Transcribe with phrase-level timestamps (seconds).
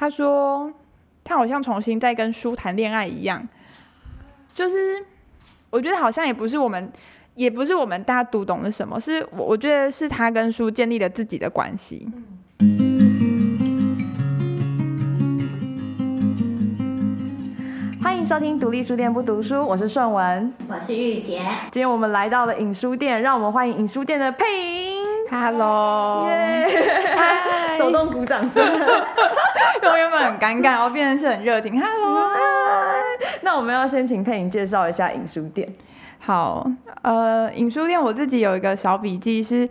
[0.00, 0.72] 他说
[1.22, 3.46] 他好像重新在跟书谈恋爱一样，
[4.54, 5.04] 就是
[5.68, 6.90] 我觉得好像也不是我们，
[7.34, 12.08] 也不是我们大家读懂了什么，是我我觉得是他跟书建立了自己的关系。
[18.02, 21.44] 欢迎收听独立书店不读书，我是顺文，我是玉田。
[21.70, 24.99] 今天我们来到了影书店，让我们欢迎影书店的配音。
[25.30, 26.66] Hello，耶！
[27.78, 28.60] 手动鼓掌声。
[28.64, 31.80] 我原本很尴尬，然后变成是很热情。
[31.80, 32.28] Hello，
[33.42, 35.72] 那我们要先请配音介绍一下影书店。
[36.18, 36.68] 好，
[37.02, 39.68] 呃，影书店我自己有一个小笔记是。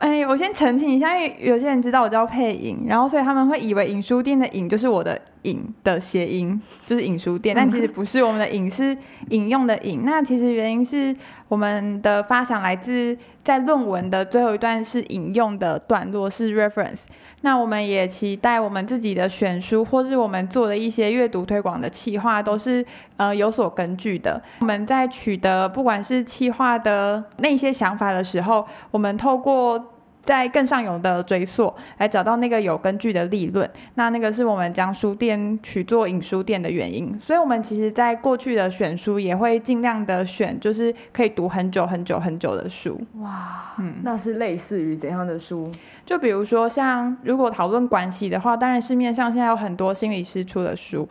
[0.00, 8.96] 哎，我先澄清一下，因为有些人知道我叫配影，然后所以他们会以为影书店的影就是我的影的谐音，就是影书店，但其实不是，我们的影是
[9.30, 10.04] 引用的引。
[10.04, 11.14] 那其实原因是
[11.48, 17.00] 我们的发想来自在论文的最后一段是引用的段落是 reference。
[17.42, 22.84] 那我们也期待我们自己的选书或是我们做的一些阅读推广的企划都是
[23.18, 24.42] 呃有所根据的。
[24.60, 29.92] 我们在取得不管是企划的那些想法的时候，我们透过
[30.24, 33.68] 在更上游的追溯，来找到那个有根据的立论。
[33.94, 37.18] 那那个是我们将书店取做影书店的原因。
[37.20, 43.00] 所以，我们其实在过去的选书也会尽量的选，就是可以读很久很久很久的书。
[43.20, 45.70] 哇，嗯，那是类似于怎样的书？
[46.06, 51.08] 就比如说，像如果讨论关系的话，当然市面上现在有很多心理师出的书，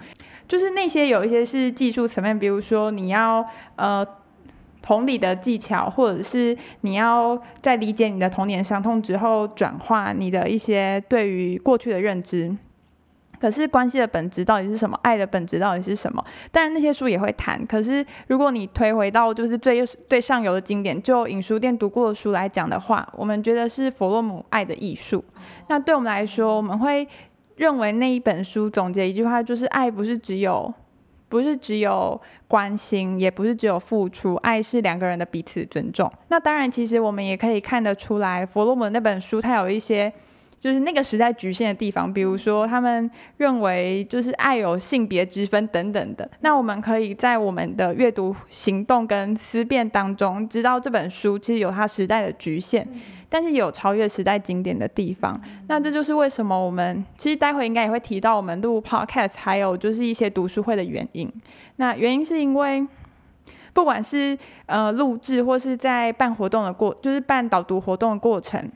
[0.47, 4.05] 就是那些有一些是技术层面，比如说你要呃。
[4.83, 12.55] 同理的技巧，或者是你要在理解你的童年伤痛之后，转化你的一些对于过去的认知。
[13.39, 14.97] 可是关系的本质到底是什么？
[15.01, 16.23] 爱的本质到底是什么？
[16.51, 17.65] 当然那些书也会谈。
[17.65, 25.17] 可是如果你推回到就是最最上游的经典，就影书店读过的书来讲的话，我们觉得是弗洛姆《爱的艺术》。
[25.67, 27.05] 那对我们来说，我们会
[27.55, 30.73] 认为那一本书总结一句话，就是爱不是只有。
[31.33, 36.07] 不是只有关心，也不是只有付出，爱是两个人的彼此尊重。
[36.27, 40.13] 那当然，其实我们也可以看得出来，弗洛姆那本书它有一些
[40.59, 46.29] 就是那个时代局限的地方，比如说他们认为就是爱有性别之分等等的。
[46.41, 52.87] 那我们可以在我们的阅读行动跟思辨当中，知道这本书其实有它时代的局限。
[53.33, 61.27] 但是有超越时代经典的地方，那这就是为什么我们其实待会应该也会提到我们录 podcast，还有就是一些读书会的原因。
[61.77, 62.87] 那原因是因为，
[63.73, 68.71] 不管是呃录制或是在办活动的过，就是办导读活动的过程，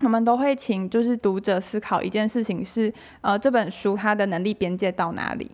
[0.00, 2.90] 我们都会请就是读者思考一件事情是，
[3.20, 5.50] 呃这本书它的能力边界到哪里。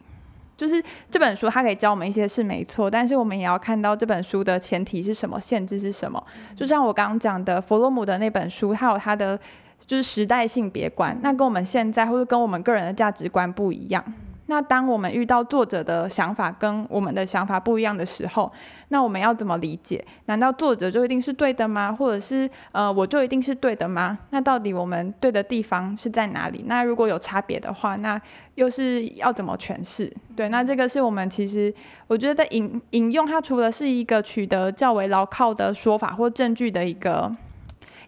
[0.61, 6.23] 就是这本书，它可以教我们一些是没错，但是我们也要看到这本书的前提是什么，限制是什么。
[6.55, 9.41] 就像我刚刚讲的，弗洛姆的那本书，它有它的
[9.87, 14.05] 就是时代性别观，那跟我们现在或者跟我们个人的价值观不一样。
[14.51, 18.51] 那当我们遇到作者的想法跟我们的想法不一样的时候，
[18.89, 20.05] 那我们要怎么理解？
[20.27, 21.93] 难道作者就一定是对的吗？
[21.93, 24.19] 或者是呃，我就一定是对的吗？
[24.31, 26.65] 那到底我们对的地方是在哪里？
[26.67, 28.21] 那如果有差别的话，那
[28.57, 30.13] 又是要怎么诠释？
[30.35, 31.73] 对，那这个是我们其实
[32.09, 37.33] 我觉得引引用它，除了是一个取得较为牢靠的说法或证据的一个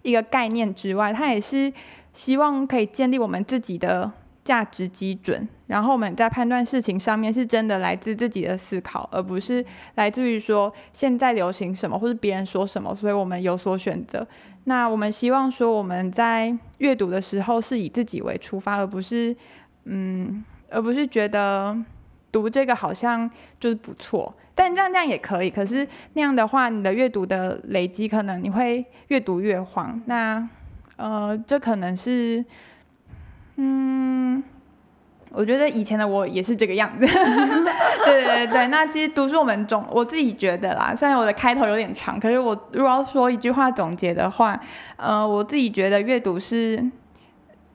[0.02, 1.72] 一个概念之外，它也是
[2.12, 4.10] 希望可以建立我们自己的。
[4.44, 9.64] 价值基准，然后我们在判断事情上面是真的来自自己的思考，而不是
[9.94, 14.26] 来自于说现在流行什么或者别人说什么，所以我们有所选择。
[14.64, 19.34] 那我们希望说我们在阅读的时候是以自己为出发，而不是
[19.84, 21.76] 嗯，而不是觉得
[22.32, 23.30] 读这个好像
[23.60, 25.50] 就是不错，但这样这样也可以。
[25.50, 30.02] 可是那样的话，你的阅读的累积可能你会越读越慌。
[30.06, 30.48] 那
[30.96, 32.44] 呃，这可能是。
[33.64, 34.42] 嗯，
[35.30, 37.06] 我觉得以前的我也是这个样子。
[38.04, 44.58] 对对对那其实读书我们总我自己觉得啦，虽然我的开头有点长，可是我如果要说一句话总结的话，
[44.96, 46.84] 呃，我自己觉得阅读是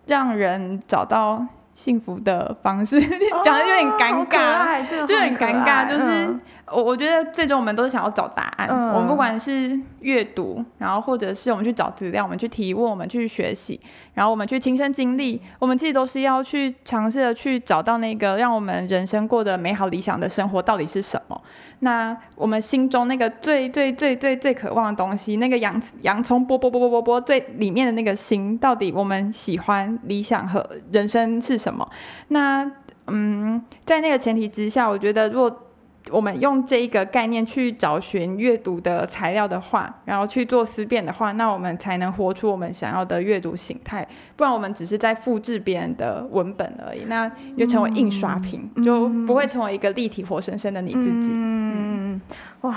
[0.06, 3.00] 让人找到幸福的方式。
[3.42, 6.38] 讲的有点尴尬，就很尴尬，就是
[6.72, 8.68] 我我觉得最终我们都是想要找答案。
[8.94, 13.80] 我们不管是阅读，然后或者是我们去找资料，我们去提问，我们去学习。
[14.14, 21.42] 然后我们去亲身经历，我们其实都是要去尝试的去找到那个让我们人生过得美好理想的生活到底是什么。
[21.80, 31.88] 那我们心中那个最最最最最渴望的东西，那个洋洋葱剥剥剥剥剥剥最里面的那个心，到底我们喜欢理想和人生是什么？
[32.28, 32.70] 那
[33.10, 35.64] 嗯，在那个前提之下，我觉得如果
[36.12, 44.08] 我们用这一个概念去找寻阅读的材料的话，然后去做思辨的话，那我们才能活出我们想要的阅读形态。
[44.36, 51.32] 不然我们只是在复制别人的文本而已，那就成为印刷品，就不会成为一个立体活生生的你自己。
[51.34, 52.22] 嗯，
[52.62, 52.76] 哇。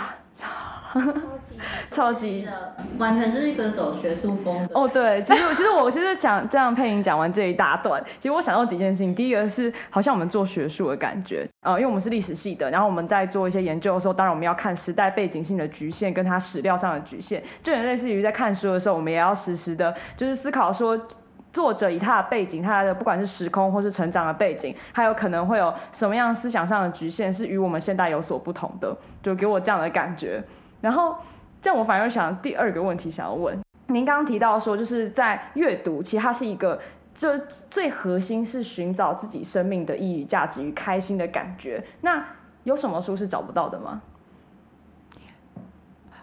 [2.01, 4.71] 超级的，完全是一个走学术风的。
[4.73, 9.15] 哦，对，其实其实我其实讲这样配音讲完这一大段，其实我想到几件事情。
[9.15, 20.99] 第一个是好像我们做学术的感觉，呃，因为我们是历史系的，然后我们在做一些研究的时候，当然我们要看时代背景性的局限，跟它史料上的局限，就很类似于在看书的时候，我们也要实时的，就是思考说。
[21.53, 30.41] 作者以他的背景，他的不管是时空或是成长的背景，还有可能会有什么样思想上的局限，是与我们现代有所不同的，就给我这样的感觉。
[30.81, 31.17] 然后，
[31.61, 33.59] 这样我反而想第二个问题想要问，
[33.89, 36.81] 您刚刚提到说，就是在阅读，其实它是一个，
[37.15, 37.29] 就
[37.71, 41.85] 最核心是寻找自己生命的意义、价值与开心的感觉。
[42.01, 42.25] 那
[42.65, 44.01] 有什么书是找不到的吗？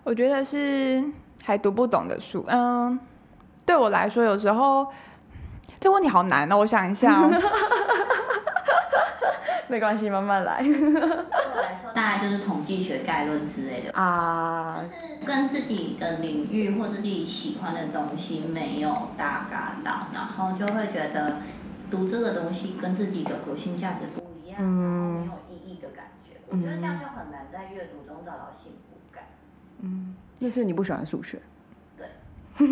[0.03, 1.03] 我觉得是
[1.43, 2.43] 还读不懂的书。
[2.47, 2.99] 嗯，
[3.65, 4.87] 对我来说，有时候。
[5.79, 7.29] 这个问题好难哦，我想一下哦。
[9.67, 10.61] 没关系，慢慢来。
[10.61, 21.37] 对我来说，大概就是统计学概论之类的啊，就是跟自己的领域或自己喜欢的东西没有搭嘎到，然后就会觉得
[21.91, 26.37] 读这个东西跟自己的核心价值不一样，没有意义的感觉。
[26.47, 29.23] 我觉得这样就很难在阅读中找到幸福感。
[29.81, 31.41] 嗯，那是你不喜欢数学。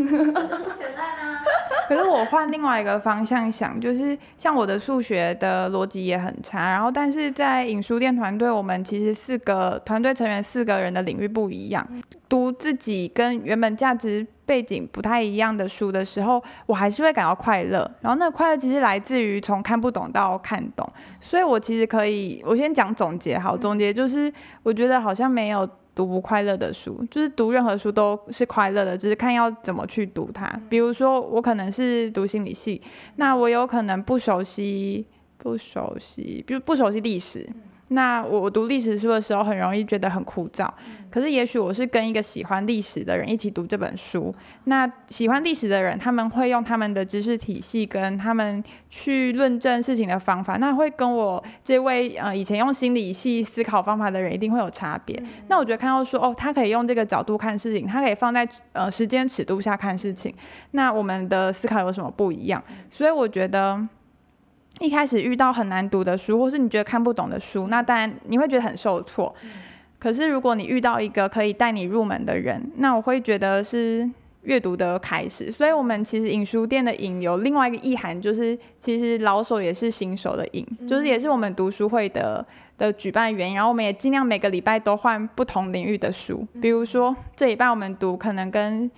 [1.87, 11.87] 可是我换另外一个方向想，就是像我的数学的逻辑也很差，然后但是在影书店团队，我们其实四个团队成员四个人的领域不一样，
[12.27, 17.79] 读自己跟原本价值背景不太一样的书的时候，我还是会感到快乐。
[18.01, 20.91] 然后那快乐其实来自于从看不懂到看懂，
[21.21, 24.33] 所以我其实可以，我先讲总结，好，总结就是
[24.63, 25.69] 我觉得好像没有。
[25.95, 30.47] 读不快乐的书，就是读任何书都是快乐的，只是看要怎么去读它。
[30.69, 32.81] 比如说，我可能是读心理系，
[33.15, 35.07] 那我有可能不熟悉，
[35.38, 37.50] 不熟悉，比如不熟悉历史。
[37.89, 40.67] 那我我读历史书的时候，很容易觉得很枯燥。
[41.11, 44.33] 可是也许我是跟一个喜欢历史的人一起读这本书。
[44.65, 55.21] 那喜欢历史的人，他们会用他们的知识体系跟他们去论证事情的方法，那会跟我这位呃以前用心理系思考方法的人一定会有差别。
[55.47, 60.33] 那我觉得看到说哦，他可以用这个角度看事情，他可以放在呃时间尺度下看事情。
[60.71, 62.61] 那我们的思考有什么不一样？
[62.89, 63.87] 所以我觉得。
[64.80, 69.33] 一开始遇到很难读的书，或是你觉得看不懂的书，那当然你会觉得很受挫。
[69.98, 74.07] 可是如果你遇到一个可以带你入门的人，那我会觉得是
[74.44, 75.51] 阅读的开始。
[75.51, 82.45] 所以，我们其实影书店的“影”有另外一个意涵，就是其实老手也是新手的“影”，就是也是我们读书会的
[82.78, 83.56] 的举办原因。
[83.56, 88.92] 然后，我们也尽量每个礼拜都换不同领域的书，比如说这礼拜我们读可能跟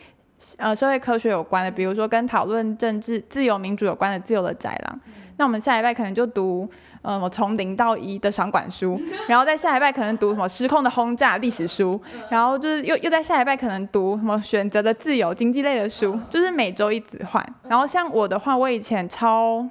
[0.57, 4.99] 呃社会科学有关的，比如说跟讨论政治、自由民主有关的《自由的宅狼》。
[5.37, 6.67] 那我们下一拜可能就读，
[7.03, 8.99] 呃，我从零到一的商管书，
[9.29, 12.01] 然后在下一拜可能读什么失控的轰炸历史书，
[12.31, 17.45] 然后就是又又在下一拜可能读什么选择的自由经济类的书，就是每周一直换。
[17.69, 19.63] 然后像我的话，我以前超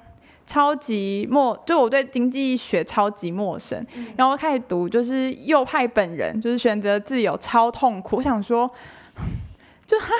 [0.45, 3.85] 超级陌，就我对经济学超级陌生，
[4.15, 8.71] 然后开始读就是右派本人，就是选择自由超痛苦，我想说。
[9.87, 10.13] 就他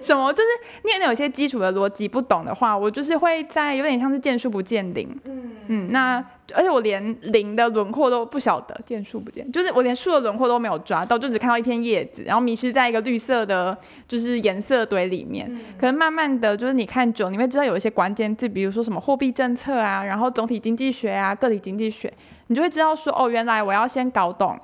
[0.00, 0.48] 什么，就是
[0.84, 5.06] 念的有些基础的逻辑不懂的话，我就是会在有点像是见树不见林。
[5.24, 6.24] 嗯嗯，那
[6.54, 13.76] 而且我连林的轮廓都不晓得，见树不见，就是我连树的轮廓都没有抓到，就只看到一片叶子，然后迷失在一个绿色的，
[14.08, 15.46] 就是颜色堆里面。
[15.78, 22.10] 可能慢慢的就是你看久，你会知道有一些关键字，比如说什么货币政策啊，然后总体经济学啊，个体经济学，
[22.46, 24.58] 你就会知道说，哦，原来我要先搞懂。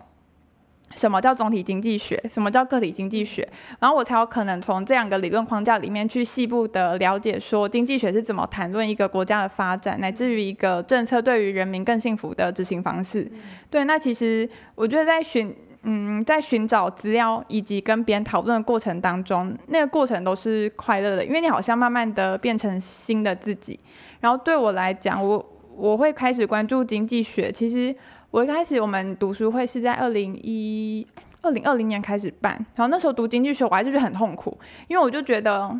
[0.95, 2.19] 什么叫总体经济学？
[2.33, 3.47] 什么叫个体经济学？
[3.79, 13.31] 然后我才有可能从这两个理论框架里面去细部的了解，说经济学是怎么谈论一个国家的发展，乃至于一个政策对于人民更幸福的执行方式。
[13.69, 23.79] 对，那其实我觉得在寻，嗯，在寻找资料以及跟别人讨论的过程当中，那个过程都是快乐的，因为你好像慢慢的变成新的自己。
[24.21, 27.95] 然后对我来讲，我我会开始关注经济学，其实。
[28.37, 31.07] 我一开始我们读书会是在二零一
[31.41, 34.55] 二零二零年开始办，然后那时候读经济学我还是觉得很痛苦，
[34.89, 35.75] 因为我就觉得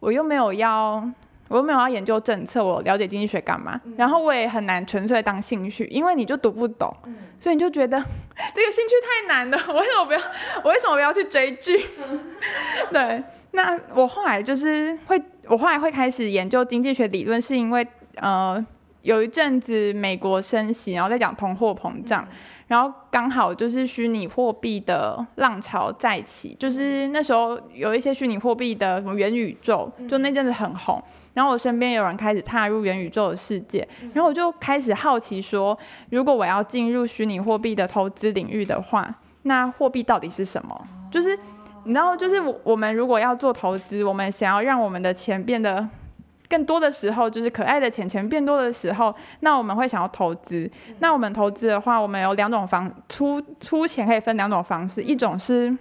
[0.00, 1.08] 我又没有要，
[1.46, 3.80] 我又没有要研究政策，我了解经济学干嘛？
[3.96, 6.92] 然后我也很难纯粹当兴趣，因为你就读不懂，
[7.38, 7.96] 所以你就觉得
[8.56, 10.20] 这个兴趣太难了，我 为什么不要？
[10.64, 11.78] 我 为什么不要去追剧？
[12.92, 17.86] 对，那我后来就是会，我后来会开始研究经济学理论，是因为
[18.16, 18.66] 呃。
[19.02, 22.26] 有一阵子美国升息，然后再讲通货膨胀，
[22.66, 31.02] 然后刚好就是虚拟货币的浪潮再起，就是那时候有一些虚拟货币的什么元宇宙，就那阵子很红。
[31.32, 35.78] 然后我身边有人开始踏入元宇宙的世界，然后我就开始好奇说，
[36.10, 40.88] 如果我要进入虚拟货币的投资领域的话，那货币到底是什么？
[41.10, 41.38] 就是
[41.84, 45.88] 你知道，就是我们如果要做投资，我们想要让我们的钱变得
[46.50, 50.70] 更多的时候，就是可爱的钱钱变多的时候，那我们会想要投资。
[50.98, 55.74] 那我们投资的话，我们有两种方出出钱可以分两种方式，一种是。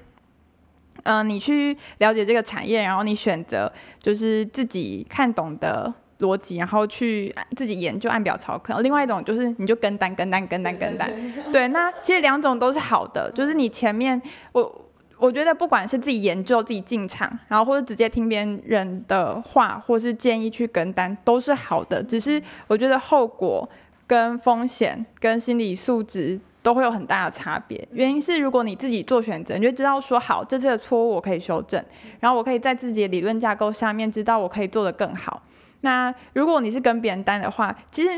[1.03, 8.81] 嗯，你去了解这个产业，然后你选择就是自己看懂的逻辑，然后去自己研究按表操课。
[8.81, 11.09] 另外一种就是你就跟单跟单跟单跟单。
[11.53, 14.21] 对，那其实两种都是好的，就是你前面
[14.51, 14.88] 我
[15.19, 22.01] 我觉得不管是自己研究自己进场，然后或者直接听别人的话，或是建议去跟单都是好的。
[22.01, 23.69] 只是我觉得后果
[24.07, 26.39] 跟风险跟心理素质。
[26.61, 31.81] 都会有很大的差别，原因是如果你自己做选择，你就知道说好这次的错误我可以修正，
[32.19, 35.41] 然后我可以在自己的理论架构下面知道我可以做得更好。
[35.81, 38.09] 那如果你是跟别人单的话，其实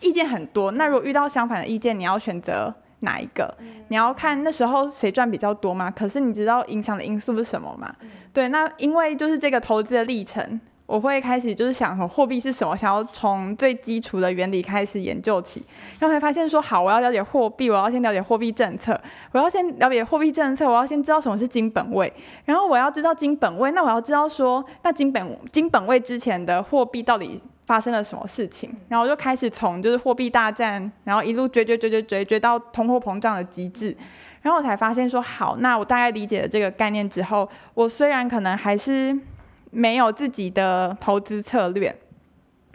[0.00, 0.70] 意见很多。
[0.70, 2.72] 那如果遇到相反的意见，你要选择
[3.02, 3.54] 哪一个？
[3.88, 5.90] 你要看那时候谁赚比较多吗？
[5.90, 7.94] 可是你知道影响的因素是什么吗？
[8.32, 10.60] 对，那因为就是这个投资的历程。
[10.84, 15.64] 我会开始就是想说货币是什么，想要从最基础的原理开始研究起，
[15.98, 22.12] 然后才发现说好，我要了解货币，我要先了解货币政策，我要先了解货币政策，我要先知道什么是金本位，
[22.44, 33.96] 然后我要知道金本位，那我要知道说那金本金本位之前的货币到底发生了什么事情，然后我就开始从就是货币大战，然后一路追追追追追追到通货膨胀的极致，
[34.42, 39.18] 然后我才发现说好，那我大概理解了这个概念之后，我虽然可能还是。
[39.74, 41.98] 没有自己的投资策略，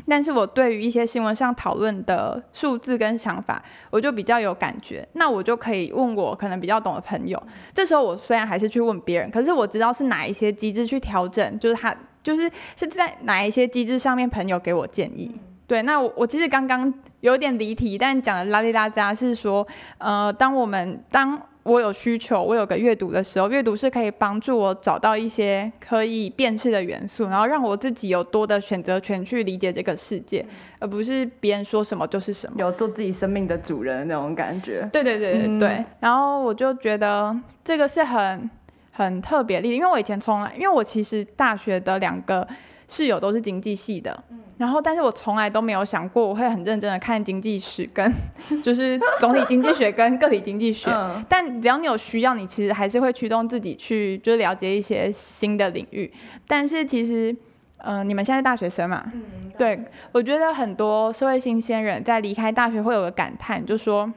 [0.08, 5.08] 但是我对于一些新闻上讨论的数字跟想法，我就比较有感觉。
[5.14, 7.40] 那我就可以问我可能比较懂的朋友。
[7.72, 11.96] 这时候我虽然还是去问别人，可是我知道是哪一些机制去调整，就是他
[12.28, 15.34] 就是是在哪一些机制上面，朋友给我建议。
[15.66, 19.66] 对，那我我其实刚刚有点离题，但讲的拉里拉扎是说，
[19.98, 21.42] 呃，当我们当。
[21.68, 30.46] 我有需求，我有个阅读的时候，阅读是可以帮助我找到一些可以辨识的元素，然后让我自己有多的选择权去理解这个世界，
[30.80, 34.88] 而不是别人说什么就是什么，有做自己生命的主人那种感觉。
[34.94, 35.86] 对对对对对。
[36.00, 38.50] 然后我就觉得这个是很
[38.98, 42.48] 很特别例子，因为我以前从来，因为我其实大学的两个
[42.88, 44.24] 室友都是经济系的。
[44.32, 48.12] 嗯然后，但是我从来都没有想过我会很认真的看经济史跟
[48.64, 50.90] 就是总体经济学跟个体经济学。
[51.30, 56.12] 但只要你有需要，你其实还是会驱动自己去就是了解一些新的领域。
[56.48, 57.36] 但是其实，
[57.78, 59.80] 嗯，你们现在大学生嘛，嗯对，
[60.12, 64.12] 我觉得很多社会新鲜人在离开大学会有个感叹，就说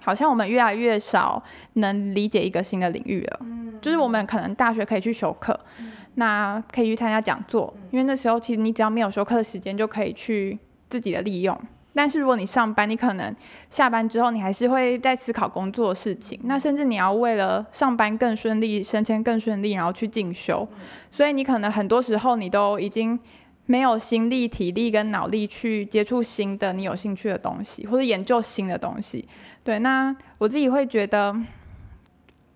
[0.00, 1.42] 好像我们越来越少
[1.74, 3.40] 能理解一个新的领域了。
[3.42, 5.58] 嗯就是我们可能大学可以去修课。
[6.14, 11.56] 那可以去参加讲座，因为那时候其实你只要没有修课的时间，就可以去自己的利用。
[11.94, 13.32] 但是如果你上班，你可能
[13.70, 16.38] 下班之后，你还是会在思考工作的事情。
[16.42, 20.66] 那甚至你要为了上班更顺利、升迁更顺利，然后去进修。
[21.10, 23.16] 所以你可能很多时候你都已经
[23.68, 29.28] 没有心力、体力跟脑力去接触新的你有兴趣的东西，或者研究新的东西。
[29.62, 31.32] 对，那我自己会觉得，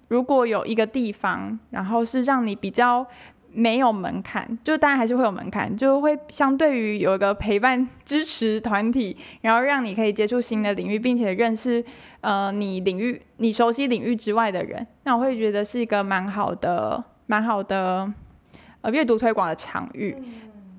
[0.08, 3.06] 如果有一个地方，然后是让你比较。
[3.54, 11.84] 没有门槛，就当然还是会有门槛，就会相对于有一个陪伴支持团体，然后让你可以接触新的领域，并且认识
[12.22, 18.10] 呃你领域你熟悉领域之外的人，那我会觉得是一个蛮好的蛮好的
[18.80, 20.16] 呃阅读推广的场域。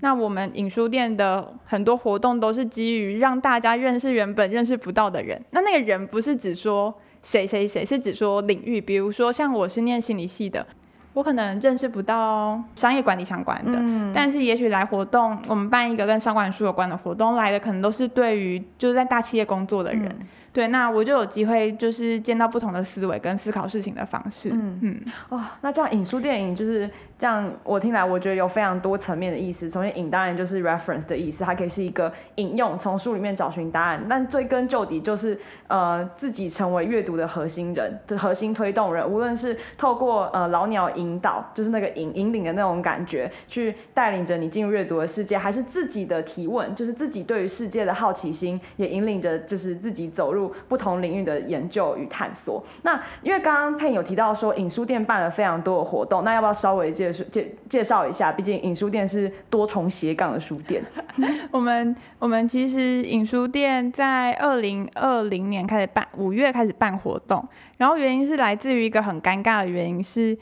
[0.04, 10.68] 那我们影书店的很多活动都是基于让大家认识原本认识不到的人，那那个人不是只说谁谁谁，是指说领域，比如说像我是念心理系的。
[11.14, 13.80] 我可能认识不到商业管理相关的，
[14.14, 20.10] 但是也许来活动，我们办一个跟商管书有关的活动来的，可能都是对于就是在大企业工作的人。
[20.54, 24.52] 对，那我就有机会就是见到不同的思维跟思考事情的方式。
[24.54, 29.68] 嗯嗯，哇，那这样影书电影就是这样，我听来我觉得有非常多层面的意思。
[29.68, 34.06] 首先，影当然就是 reference 的意思，它可以是一个引用，从书里面找寻答案。
[34.08, 39.04] 但追根究底，就是呃自己成为阅读的核心人，的核心推动人。
[39.10, 40.84] 无论是透过呃老鸟。
[40.96, 52.64] 引导，就是那个引引领的那种感觉，去带领着你进入阅读的世界，还是自己的提问，就是自己对于世界的好奇心，也引领着就是自己走入不同领域的研究与探索。
[52.82, 58.32] 那因为刚刚佩有提到说影书店办了非常多的活动，那要不要稍微介介介绍一下？
[58.32, 60.84] 毕竟影书店是多重斜杠的书店。
[61.52, 67.46] 我们我们其实影书店在二零二零年开始办，五月开始办活动，
[67.78, 70.38] 然后原因是来自于一个很尴尬的原因是。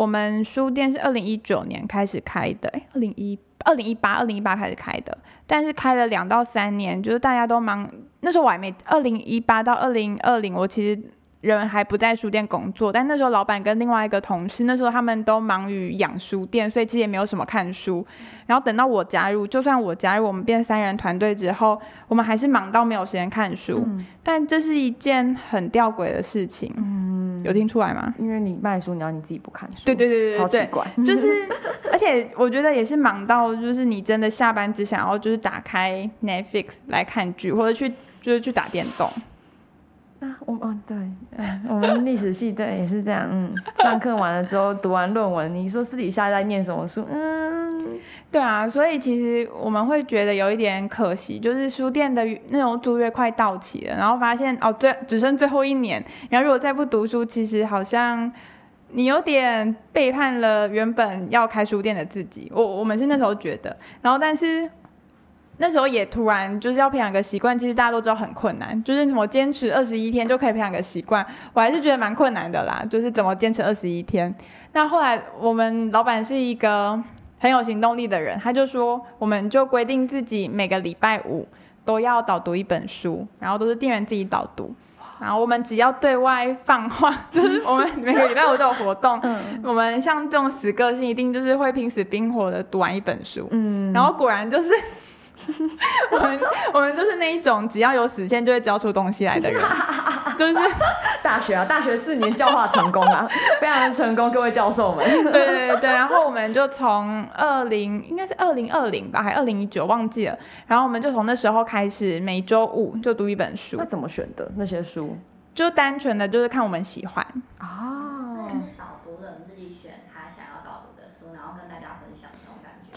[0.00, 7.86] 我们书店是二零一九年开始开的，哎，二零一二零一八二零一八开始开的，但是开了两到三年，就是大家都忙，
[8.20, 10.98] 那时候我还没二零一八到二零二零，我其实。
[11.40, 18.06] 人还不在书店工作，但那时候老板跟另外一个同事，那时候他们都忙于养书店，所以其实也没有什么看书。
[18.44, 23.88] 然后等到我加入，就算我加入我们变三人团队之后，我们还是忙到没有时间看书。
[24.22, 26.70] 但这是一件很吊诡的事情。
[26.76, 26.99] 嗯，
[27.44, 28.14] 有听出来吗？
[28.18, 29.82] 因为你卖书，你要你自己不看书。
[29.84, 30.86] 对对对对对，奇怪。
[31.04, 31.48] 就是，
[31.92, 37.88] 而且我觉得也是忙到，就是你真的下班只想要就是打开 Netflix 来看剧，或者去
[38.20, 39.10] 就是去打电动。
[40.54, 40.96] 啊，我哦对，
[41.68, 47.06] 我们历史系对也是这样，嗯，上课完了之后读完论文，你说私底下在念什么书？
[47.10, 47.98] 嗯，
[48.30, 58.30] 对啊，所以其实我们会觉得有一点可惜，就是书店的那种租约快到期了，然后发现哦，最只剩最后一年，然后如果再不读书，其实好像
[58.90, 62.50] 你有点背叛了原本要开书店的自己。
[62.54, 64.70] 我我们是那时候觉得，然后但是。
[65.62, 72.82] 那时候也突然就是要培养个习惯，其实大家都知道很困难，就是怎么坚持二十一天就可以培养个习惯，我还是觉得蛮困难的啦。
[72.88, 74.34] 就是怎么坚持二十一天？
[74.72, 76.98] 那后来我们老板是一个
[77.38, 81.46] 很有行动力的人，他就说，我们就规定自己每个礼拜五
[81.84, 84.74] 都要导读一本书，然后都是店员自己导读，
[85.20, 89.20] 然后我们只要对外放话，就是我们每个礼拜五都有活动，
[89.62, 93.46] 我们像这种死个性，一定就是会拼死拼活的读完一本书。
[93.50, 94.70] 嗯，然后果然就是。
[96.12, 96.40] 我们
[96.74, 99.62] 我们就是那一种只要有死线就会交出东西来的人，
[100.38, 100.54] 就是
[101.22, 103.26] 大学啊，大学四年教化成功啊，
[103.60, 105.04] 非常的成功，各位教授们。
[105.32, 113.76] 对对对，然后我们就从二零应该是二零二零吧，还二零一九忘记了，然后我们就从那时候开始每周五就读一本书。
[113.78, 115.16] 那怎么选的那些书？
[115.54, 117.26] 就单纯的就是看我们喜欢
[117.58, 117.99] 啊。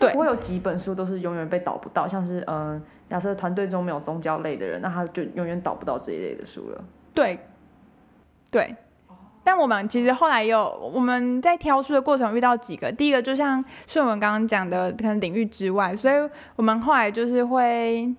[0.05, 6.83] 对，我有几本书都是永远被导不到，像是嗯，假设团队中没有宗教类的人，那他就永远导不到这一类的书了。
[7.13, 7.39] 对，
[8.49, 8.75] 对。
[9.43, 18.15] 但我们其实后来有我们在挑书的过程遇到几个，第一个就像顺文刚刚讲的，可能领域之外，所以我们后来就是会。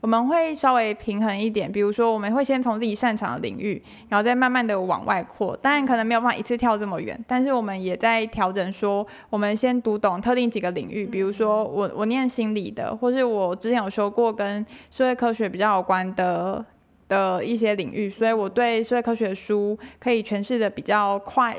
[0.00, 5.56] 我们会稍微平衡一点，比如说我们会先从自己擅长的领域，然后再慢慢的往外扩。
[5.56, 16.64] 当然可能没有办法一次跳这么远，但是我们也在调整，说我们先读懂特定几个领域，比如说我我念心理的，或是我之前有说过跟社会科学比较有关的
[17.08, 21.56] 的一些领域，所以我对社会科学的书可以诠释的比较快，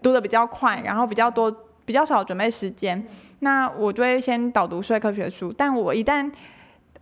[0.00, 3.04] 读的比较快，然后比较多比较少准备时间，
[3.40, 6.30] 那我就会先导读社会科学书，但我一旦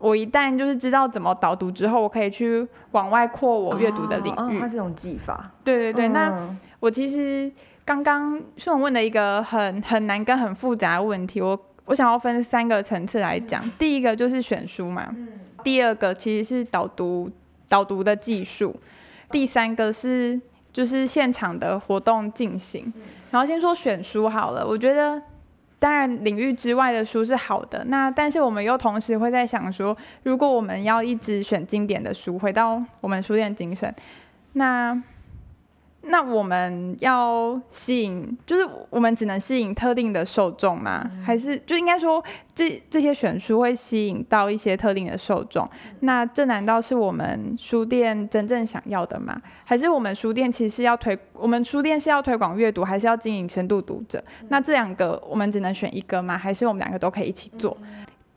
[0.01, 4.59] 我一旦就是知道怎么导读之后，我可以去往外扩我阅读的领域。
[4.59, 5.53] 它是种技法。
[5.63, 6.33] 对对对，那
[6.81, 7.53] 我其实
[7.85, 13.63] 刚刚顺问的一个很很难跟很复杂的问题，我我想要分三个层次来讲。
[13.79, 15.15] 第一个就是选书嘛，
[15.63, 17.31] 第二个其实是导读
[17.69, 18.75] 导读的技术，
[19.31, 20.41] 第三个是
[20.73, 22.91] 就是现场的活动进行。
[23.31, 25.21] 然后先说选书好了，我觉得。
[25.81, 27.83] 当然，领域之外的书是好的。
[27.87, 33.93] 那但是我们又同时会在想说，如果我们要一直选经典的书，回到我们书店精神，
[34.53, 35.03] 那。
[36.03, 41.09] 那我们要吸引，就是我们只能吸引特定的受众吗？
[41.23, 45.69] 还是就应该说，这这些选书会吸引到一些特定的受众？
[46.01, 49.41] 那这难道是我们书店真正想要的吗？
[49.65, 54.25] 还是我们书店其实要推，我们书店是要推广阅读，还是要经营深度读者？
[54.49, 56.37] 那这两个我们只能选一个吗？
[56.37, 57.77] 还是我们两个都可以一起做？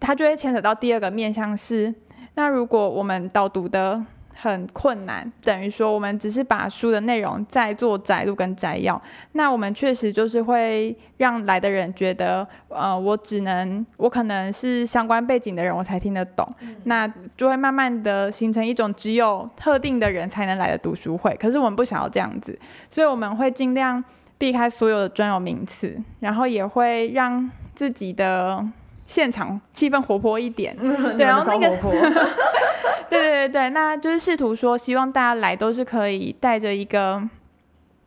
[0.02, 1.96] 它就会牵扯到第二个面向是，
[2.36, 4.06] 那如果我们导读的。
[4.34, 9.02] 很困难，等于说我们只是把书的内容再做摘录跟摘要，
[9.34, 16.48] 那我们确实就是会让来的人觉得，呃，我只能我可能是相关背景的人我才听得懂，
[16.86, 21.36] 那就会慢慢的形成一种只有特定的人才能来的读书会。
[21.40, 22.58] 可是我们不想要这样子，
[22.90, 24.04] 所以我们会尽量
[24.38, 28.66] 避开所有的专有名词，然后也会让自己的
[29.14, 30.76] 现场气氛活泼一点。
[31.16, 31.78] 对，然后那个。
[33.10, 37.22] 对对对对，那就是试图说，希望大家来都是可以带着一个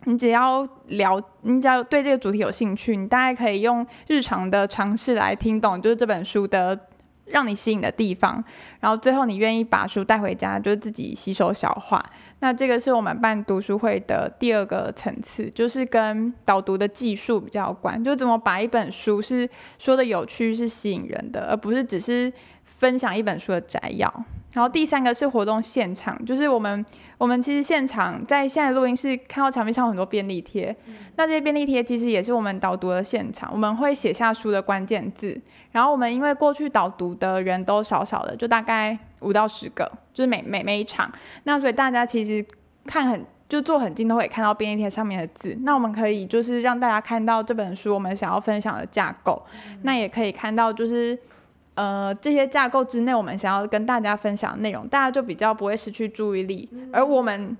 [0.02, 6.76] 你只要聊，你只要对这个主题有兴趣，你大概可以用日常的尝试来听懂，就是这本书的
[7.26, 8.42] 让你吸引的地方。
[8.80, 12.04] 然后最后你愿意把书带回家，就是自己吸收消化。
[12.40, 22.32] 那这个是我们办读书会的第二个层次，就是跟导读的技术比较关，就怎么把一本书是说的有趣，是吸引人的，而不是只是
[22.78, 24.12] 分享一本书的摘要。
[24.52, 26.82] 然后第三个是活动现场，就是我们
[27.18, 30.74] 我们其实现场在现在录音室看到墙壁上很多便利贴，
[31.16, 35.38] 那这些便利贴其实也是我们导读的现场，我们会写下书的关键字，
[35.72, 41.12] 然后我们因为过去导读的人都少少的，就大概五到十个，就是每每每一场，
[41.44, 42.42] 那所以大家其实
[42.86, 49.42] 看很就坐很近都会看到便利贴上面的字，那我们可以就是让大家看到这本书我们想要分享的架构，
[49.82, 51.18] 那也可以看到就是。
[51.76, 57.54] 呃，这些架构之内，我们想要跟大家分享的内容，大家就比较不会失去注意力，而我们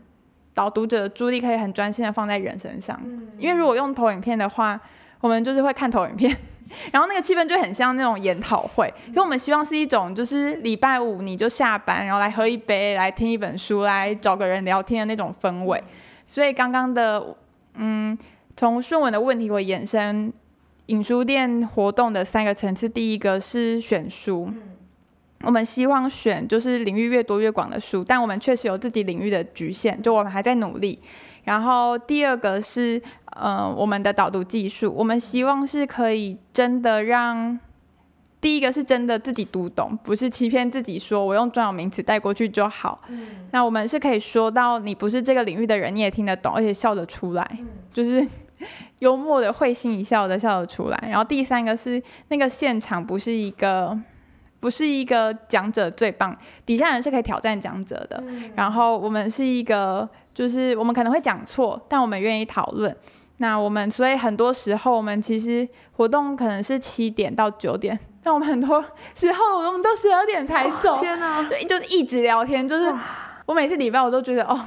[0.55, 2.99] 导读者的注意力可以很专心的放在人身上。
[3.39, 4.81] 因为如果用投影片的话，
[5.21, 6.35] 我们就是会看投影片，
[6.91, 8.89] 然后那个气氛就很像那种研讨会。
[9.13, 15.85] 所以我们希望是一种，就是礼拜五你就下班，然后来喝一杯，来听一本书，来找个人聊天的那种氛围。
[16.27, 17.37] 所以刚刚的，
[17.75, 18.17] 嗯，
[18.57, 20.33] 从顺文的问题会延伸。
[20.87, 24.49] 影书店活动的三个层次，第一个是选书，
[25.43, 30.99] 我们希望选就是领域越多越广的书，但我们确实有自己领域的局限，就我们还在努力。
[31.43, 37.59] 然后第二个是，呃，我们的导读技术，我们希望是可以真的让，
[38.41, 43.01] 第一个是真的自己读懂，不是欺骗自己说我用专有名词带过去就好。
[43.51, 47.59] 那我们是可以说到你不是这个领域的人，你也听得懂，而且笑得出来，
[47.93, 48.25] 就是。
[49.01, 50.99] 幽默的、会心一笑的笑得出来。
[51.09, 53.99] 然后第三个是那个现场不是一个，
[54.59, 58.23] 不是一个讲者最棒，底下人是可以挑战讲者的。
[58.55, 62.97] 然后我们是一个，就是我们可能会讲错，但我们愿意讨论。
[63.39, 68.83] 那我们所以很多时候我们其实活动可能是七点到九点，但我们很多
[69.15, 71.01] 时候我们都十二点才走。
[71.05, 71.45] 天哪！
[71.45, 72.91] 就就一直聊天，就是
[73.45, 74.59] 我每次礼拜我都觉得哦，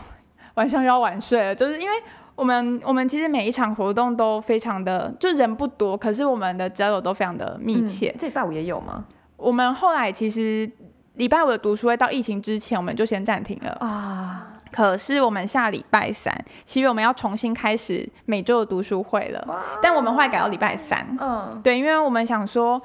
[0.53, 1.95] 晚上要晚睡了，就是因为。
[2.39, 8.15] 我们我们其实每一场活动都非常的，就人不多，可是我们的交流都非常的密切。
[8.17, 9.03] 这礼拜五也有吗？
[9.35, 10.71] 我们后来其实
[11.15, 14.53] 礼拜五的读书会到疫情之前，我们就先暂停了啊。
[14.71, 19.45] 可是我们下礼拜三，其实我们要重新开始每周的读书会了。
[19.81, 21.05] 但我们会改到礼拜三。
[21.19, 22.81] 嗯，对，因为我们想说，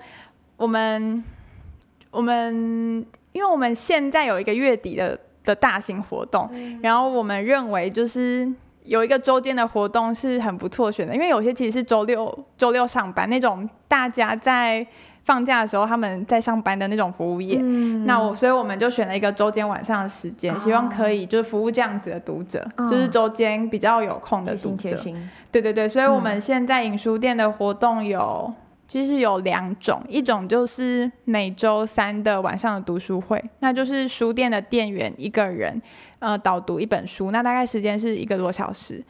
[0.57, 1.23] 我们
[2.11, 6.51] 我们因为我们现在有一个月底的的大型活动，
[6.83, 8.53] 然后我们认为就是。
[8.85, 14.87] 有一个周间的活动是很不错选的，因为有些其实是周六周六上班那种，大家在
[15.25, 17.59] 放假的时候他们在上班的那种服务业。
[18.05, 24.97] 那我所以我们就选了一个周间晚上的时间，希望可以就是服务这样子的读者，就是周间比较有空的读者。
[25.51, 28.53] 对对对，所以我们现在影书店的活动有。
[28.87, 35.81] 其实有两种，一种就是每周三的晚上的读书会，那就是书店的店员一个人，
[36.19, 39.03] 呃，导读一本书，那大概时间是一个多小时。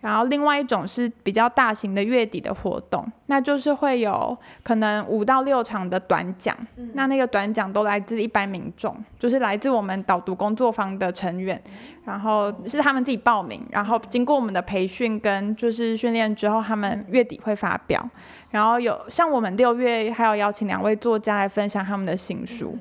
[0.00, 6.56] 然后另外一种是比较大型的月底的活动，那就是会有可能五到六场的短讲，
[6.94, 11.60] 那那个短讲都来自一般民众，就是来自我们导读工作坊的成员，
[12.04, 18.02] 然后是他们自己报名，然后经过我们的培训跟就是训练之后，他们月底会发表。
[18.50, 22.76] 然后有像我们六月还有邀请两位作家来分享他们的新书，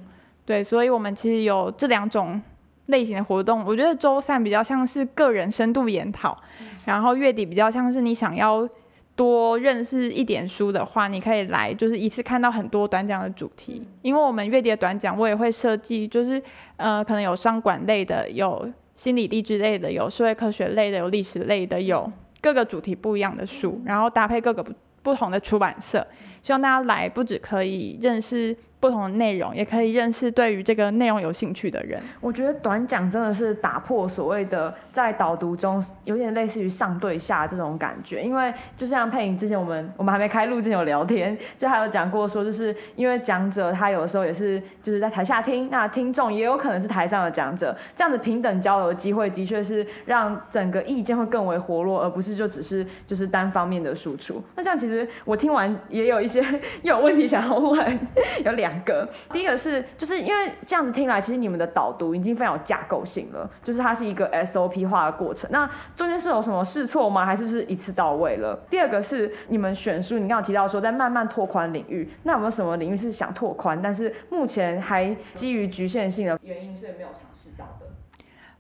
[0.45, 2.41] 对，所以我们其实有这两种
[2.89, 3.63] 类型的活动。
[3.65, 6.37] 我觉得周三比较像是个人深度研讨。
[6.85, 8.67] 然后月底比较像是你想要
[9.15, 13.85] 多认识一点书的话，你可以来，就是一次看到很多短讲的主题。
[14.01, 16.41] 因为我们月底的短讲，我也会设计，就是
[16.77, 24.73] 呃，可能有商管类的，有心理励志类的，有社会科学类的，有历史类的，有各个主题不一样的书，然后搭配各个不
[25.03, 26.05] 不同的出版社，
[26.41, 28.55] 希望大家来不止可以认识。
[28.79, 32.01] 不同的内容也可以认识对于这个内容有兴趣的人。
[32.21, 54.41] 我觉得短讲真的是打破所谓的在导读中有点类似于上对下这种感觉，因为就像佩莹之前我们我们还没开录之前有聊天，就还有讲过说，就是因为讲者他有的时候也是就是在台下听，那听众也有可能是台上的讲者，这样子平等交流的机会的确是让整个意见会更为活络，而不是就只是就是单方面的输出。
[54.55, 56.41] 那这样其实我听完也有一些
[56.81, 57.99] 有问题想要问，
[58.45, 58.68] 有两。
[58.69, 65.49] 两个，第一个是，就是因为这样子听来，其实你们的导读已经非常有架构性了，就是它是一个 SOP 化的过程。
[65.51, 67.25] 那中间是有什么试错吗？
[67.25, 68.55] 还是是一次到位了？
[68.69, 77.87] 第二个是你们选书，你刚刚提到说在慢慢拓宽领域，那有没有什么领域是想拓宽，但是目前还基于局限性的原因，所以没有尝试到的？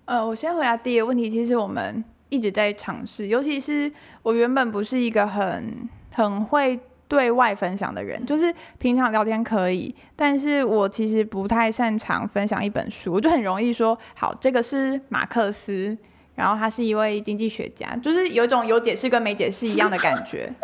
[0.05, 3.91] 呃，我先回答第一个问题，其实我们一直在尝试，尤其是
[4.23, 15.97] 我原本不是一个很很会对外分享的人，就是平常聊天可以，但是我其实不太擅长分享一本书，我就很容易说好，这个是马克思，
[16.35, 20.49] 然后他是一位经济学家，就是有一种有解释跟没解释一样的感觉。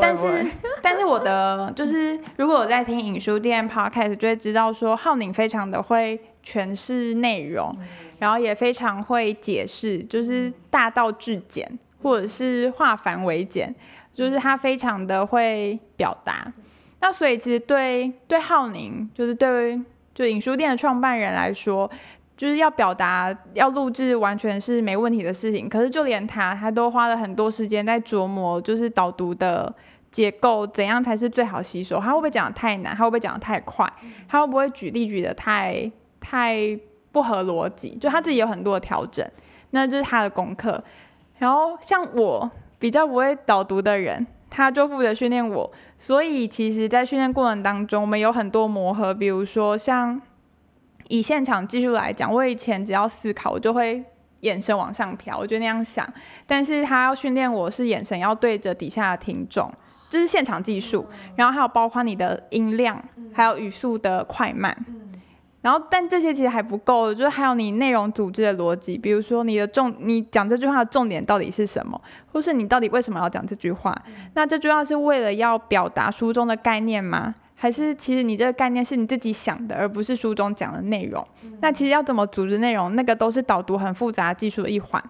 [0.00, 0.50] 但是，
[0.80, 7.76] 但是我的就是，如果我在听影书店 podcast，就会知道说浩宁非常的会诠释内容，
[8.18, 11.70] 然后也非常会解释，就是大道至简，
[12.02, 13.74] 或者是化繁为简，
[14.18, 16.52] 就是他非常的会表达。
[17.00, 19.80] 那所以其实对对浩宁，就是对
[20.14, 21.90] 就影书店的创办人来说。
[22.36, 25.68] 就是要表达、要录制，完全是没问题的事情。
[25.68, 29.74] 可是就连他，他都花了很多时间在琢磨，就是导读的
[30.08, 31.98] 结构怎样才是最好吸收。
[31.98, 32.94] 他会不会讲的太难？
[32.94, 33.92] 他会不会讲的太快？
[34.28, 36.78] 他会不会举例举的太太
[37.10, 37.96] 不合逻辑？
[37.96, 39.28] 就他自己有很多的调整，
[39.70, 40.80] 那这是他的功课。
[41.38, 45.72] 然后像我比较不会导读的人，他就负责训练我。
[45.98, 50.20] 所以其实，在训练过程当中，我们有很多磨合，比如说像。
[51.10, 54.04] 以现场技术来讲，我以前只要思考，我就会
[54.40, 56.06] 眼神往上飘，我就那样想。
[56.46, 59.72] 但是他要训练我是眼神要对着底下的听众，
[60.10, 61.06] 这是现场技术。
[61.34, 64.76] 然后还有包括你的音量，还有语速的快慢。
[65.68, 72.00] 然后，但这些其实还不够，就是还有你内容组织的逻辑，比如说你的重，你讲这句话的重点到底是什么，
[72.32, 73.94] 或是你到底为什么要讲这句话？
[74.32, 77.34] 那这句话是为了要表达书中的概念吗？
[77.54, 81.22] 还是其实你这个概念是你自己想的，而不是书中讲的内容。
[81.60, 85.02] 那其实要怎么组织内容，那个都是导读很复杂技术的一环。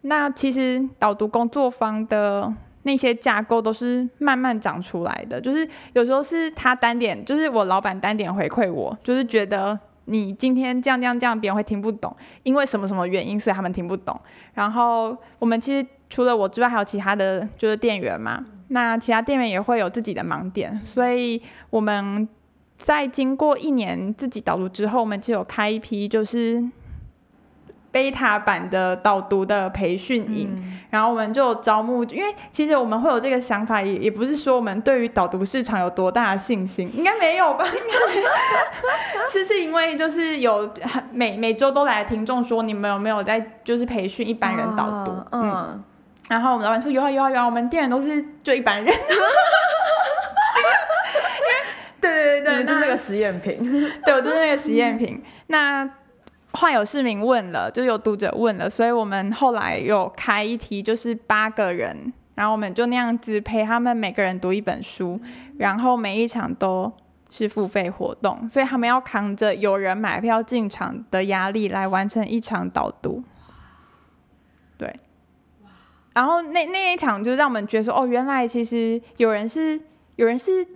[0.00, 2.50] 那其实导读工作坊的
[2.84, 14.20] 那些架构都是慢慢长出来的，就是有时候是他单点，就是我老板单点回馈我，就是觉得你今天这样这样这样，别人会听不懂，因为什么什么原因，所以他们听不懂。
[14.54, 18.44] 然后我们其实除了我之外，还有其他的就是店员嘛。
[18.68, 21.40] 那其他店员也会有自己的盲点，所以
[21.70, 22.28] 我们
[22.76, 26.60] 在经过一年自己导入之后，我们就有开一批就是
[27.96, 30.54] 贝塔版的导读的培训营，
[30.90, 37.64] 然后我们就招募，因为其实我们会有这个想法，也也不是说我们对于导读市场有多大的信心，应该没有吧？
[37.72, 38.28] 应该没有
[39.30, 40.70] 是是因为就是有
[41.10, 45.16] 每每周都来的听众说，你们有没有在就是培训一般人导读？
[45.32, 45.82] 嗯。
[46.28, 48.94] 然后我们老板说有啊有啊有啊，我们店员都是就一般人，
[51.98, 53.56] 对对对，就是那个实验品，
[54.04, 55.22] 对我就是那个实验品。
[55.46, 55.88] 那
[56.56, 65.20] 患有市民问了，就有读者问了，所以我们后来有开一题，就是八个人，然后我们就那样子陪他们每个人读一本书，
[65.58, 66.90] 然后每一场都
[67.28, 73.22] 是付费活动，所以他们要扛着有人买票进场的压力来完成一场导读。
[74.78, 74.98] 对。
[76.14, 79.78] 然后那那一场就让我们觉得说，哦，原来其实有人是
[80.14, 80.66] 有人是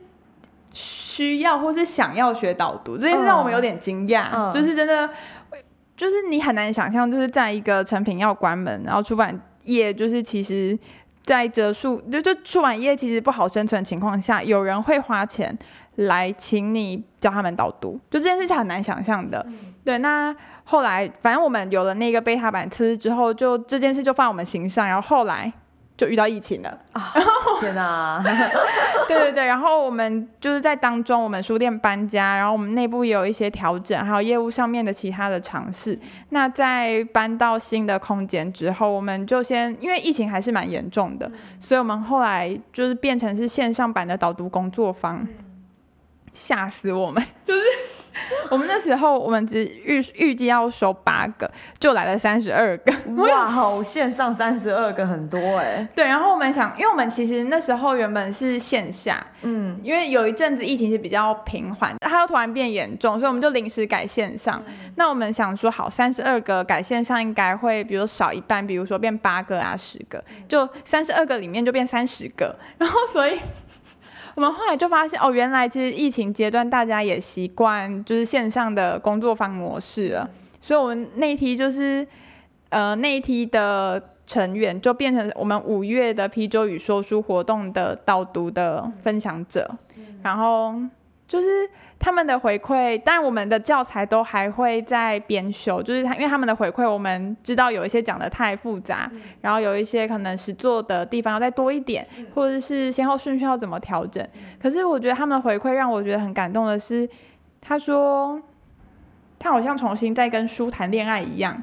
[0.73, 5.09] 需要或是想要学导读，这件事让我们有点惊讶，就是真的，
[6.01, 10.79] 就是你很难想象，就是在一个成品要关门，然后出版业就是其实，
[11.25, 15.55] 在折数就就出版业其实不好生存的情况下，有人会花钱
[15.97, 19.47] 来请你教他们导读，就这件事情很难想象的，
[19.85, 20.35] 对，那。
[20.65, 24.87] 后来，反正我们有了那个贝塔版次之后，就这件事就放在我们心上。
[24.87, 25.53] 然后后来
[26.01, 26.79] 就遇到疫情了。
[27.61, 28.23] 天哪！
[29.07, 35.99] 对对对，然后我们就是在当中，我们书店搬家，然后我们内部也有一些调整，还有业务上面的其他的尝试。
[36.31, 45.29] 那在搬到新的空间之后，我们就先因为疫情还是蛮严重的，所以我们后来就是变成是线上版的导读工作坊，
[46.33, 47.61] 吓死我们，就是。
[48.51, 52.93] 我们那时候，我们只预预计要收八个，就来了三十二个。
[53.17, 55.87] 哇，好线上三十二个，很多哎。
[55.95, 64.63] 对，然后我们想，因为我们其实那时候原本是线下，嗯，因为有一阵子疫情是比较平缓，它又突然变严重，所以我们就临时改线上。
[64.97, 73.39] 那我们想说，好，三十二个改线上应该会，比如少一半，比如说变八个啊，十个，就三十二个里面就变三十个，然后所以。
[74.41, 80.31] 我们后来就发现，哦，原来其实疫情阶段大家也习惯就是线上的工作坊模式了，
[80.63, 82.07] 所以我们那一期就是，
[82.71, 89.71] 呃，那一期的成员就变成我们五月的啤酒与说书活动的导读的分享者，
[90.23, 90.73] 然后
[91.31, 91.47] 就是。
[92.03, 99.07] 他们的回馈，但我们的教材都还会在编修，就是他，因为他们的回馈，我们知道有一些讲的太复杂，
[99.43, 104.27] 然后有一些可能实做的地方要再多一点，或者是先后顺序要怎么调整。
[104.59, 107.07] 可是我觉得他们的回馈让我觉得很感动的是，
[107.61, 108.41] 他说
[109.39, 111.63] 他好像重新在跟书谈恋爱一样，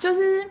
[0.00, 0.44] 就是。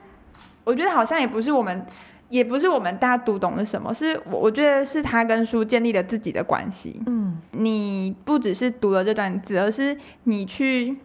[0.63, 1.84] 我觉得好像也不是我们，
[2.30, 7.02] 也不是我们大家读懂了什么，是我我觉得是他跟书建立了自己的关系。
[7.08, 7.18] 嗯，
[7.60, 10.98] 你不只是读了这段字，而是你去。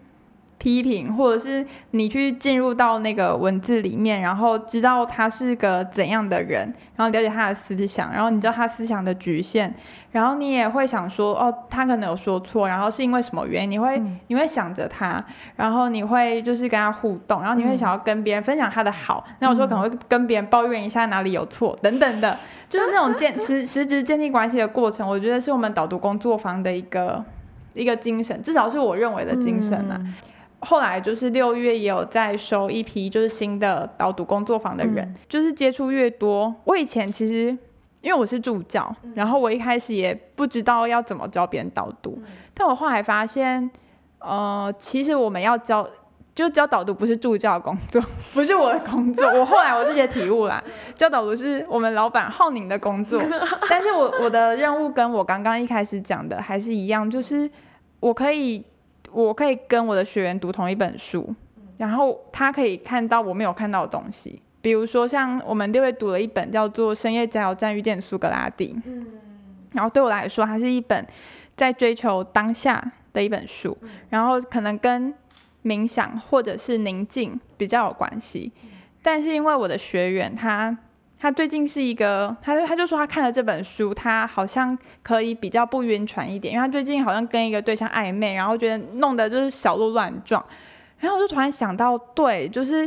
[0.64, 6.61] 批评，或者是你去进入到那个文字里面，然后知道他是个怎样的人，
[6.96, 9.74] 然后了解他的思想，然后你知道他思想的局限，
[10.11, 13.72] 然后你也会想说，哦，他可能有说错，然后是因为什么原因？
[13.72, 15.22] 你会你会想着他，
[15.57, 22.38] 然后你会就是跟他互动，然后你会想要跟别人分享他的好，那有时候可能会跟别人抱怨一下哪里有错等等的，
[22.70, 27.22] 就是那种建 实实质建立关系的过程，我觉得是我们导读工作坊的一个
[27.74, 30.00] 一个精神，至少是我认为的精神啊。
[30.64, 36.55] 后来就是六月也有在收一批就是新的导读工作坊的人，就是接触越多。
[36.64, 37.57] 我以前其实
[38.00, 42.18] 因为我是助教，然后我一开始也不知道要怎么教别人导读，
[42.53, 43.70] 但我后来发现，
[44.18, 45.88] 呃，其实我们要教
[46.35, 48.03] 就教导读不是助教的工作，
[48.35, 49.27] 不是我的工作。
[49.29, 50.62] 我后来我自己的体悟啦，
[50.94, 53.22] 教导读是我们老板浩宁的工作，
[53.70, 57.50] 但是我我的任务跟我刚刚一开始讲的还是一样，就是
[58.00, 58.64] 我可以。
[59.14, 61.33] 我可以跟我的学员读同一本书，
[61.77, 64.42] 然后他可以看到我没有看到的东西。
[64.61, 69.07] 比如说，像我们六月读了一本叫做《深夜加油站遇见苏格拉底》，嗯，
[69.72, 71.07] 然后对我来说，它是一本
[71.57, 73.79] 在追求当下的一本书，
[74.11, 75.14] 然后可能跟
[75.62, 78.53] 冥想或者是宁静比较有关系。
[79.03, 80.77] 但是因为我的学员他。
[81.24, 90.44] 他最近是一个，他他就说他看了这本书，他好像可以比较不晕船一点，因为他最近好像跟一个对象暧昧，然后觉得弄得就是小鹿乱撞，
[90.98, 92.87] 然后我就突然想到，对，就是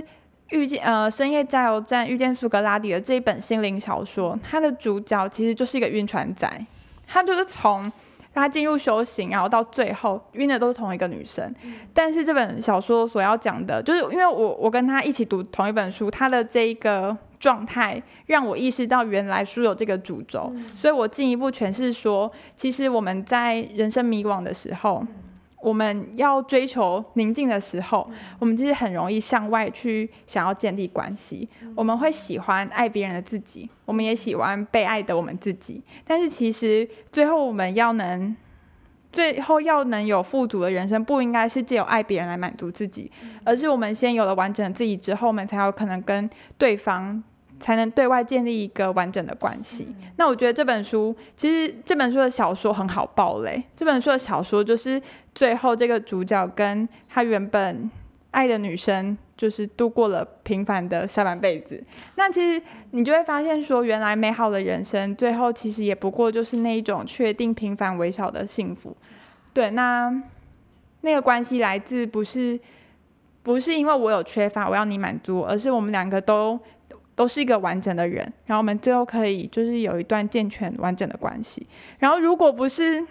[0.51, 6.47] 遇见呃深夜加油站遇见苏格拉底的这一本心灵小说，它的主角其实就是一个晕船仔，
[7.07, 7.91] 他就是从
[8.35, 11.51] 他进入修行，然后到最后晕的都是同一个女生，
[11.91, 17.17] 但是这本小说所要讲的，就是因为我我跟他一起读同一本书，他的这一个。
[17.39, 25.05] 状态让我意识到原来书有这个主轴，所以我进一步诠释说，其实我们在人生迷惘的时候，
[25.61, 38.35] 我们要追求宁静的时候，我们其实很容易向外去想要建立关系，我们会喜欢爱别人的自己，我们也喜欢被爱的我们自己，但是其实最后我们要能。
[39.11, 43.11] 最后要能有富足的人生，不应该是借由爱别人来满足自己，
[43.43, 47.23] 而是我们先有了完整的自己之后，我们才有可能跟对方
[47.59, 49.87] 才能对外建立一个完整的关系。
[50.17, 55.01] 那我觉得这本书其实这本书的小说很好爆雷，这本书的小说就是
[55.33, 57.89] 最后这个主角跟他原本
[58.31, 59.17] 爱的女生。
[59.37, 61.81] 就是度过了平凡的下半辈子，
[62.15, 68.97] 那其实你就会发现说，原来美好的人生最后其实也不过就是那一种确定平凡微小的幸福。
[69.53, 70.11] 对，那
[71.01, 72.59] 那个关系来自不是
[73.43, 76.59] 不是因为我有缺乏，我要你满足，而是我们两个都
[77.13, 81.67] 都是一个完整的人，然后我们最后可以就是有一段健全完整的关系。
[81.99, 83.05] 然后如果不是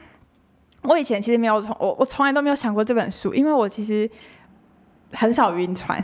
[0.83, 4.11] 我以前其实没有从我我从来都没有想过这本书，因为我其实。
[5.13, 6.03] 很少晕船，